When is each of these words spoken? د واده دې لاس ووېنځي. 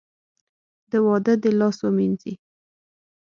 د 0.91 0.93
واده 1.05 1.33
دې 1.41 1.51
لاس 1.59 1.77
ووېنځي. 1.81 2.33